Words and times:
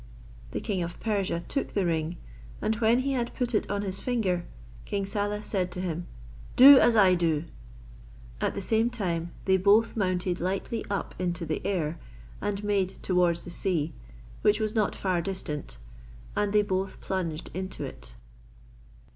The 0.49 0.59
king 0.59 0.81
of 0.81 0.99
Persia 0.99 1.41
took 1.47 1.73
the 1.73 1.85
ring, 1.85 2.17
and 2.59 2.73
when 2.77 3.01
he 3.01 3.11
had 3.13 3.35
put 3.35 3.53
it 3.53 3.69
on 3.69 3.83
his 3.83 3.99
finger, 3.99 4.47
King 4.83 5.05
Saleh 5.05 5.43
said 5.45 5.71
to 5.73 5.79
him, 5.79 6.07
"Do 6.55 6.79
as 6.79 6.95
I 6.95 7.13
do." 7.13 7.43
At 8.41 8.55
the 8.55 8.61
same 8.61 8.89
time 8.89 9.31
they 9.45 9.57
both 9.57 9.95
mounted 9.95 10.41
lightly 10.41 10.83
up 10.89 11.13
into 11.19 11.45
the 11.45 11.63
air, 11.63 11.99
and 12.41 12.63
made 12.63 12.95
towards 13.03 13.43
the 13.43 13.51
sea, 13.51 13.93
which 14.41 14.59
was 14.59 14.73
not 14.73 14.95
far 14.95 15.21
distant, 15.21 15.77
and 16.35 16.51
they 16.51 16.63
both 16.63 16.99
plunged 16.99 17.51
into 17.53 17.83
it. 17.83 18.15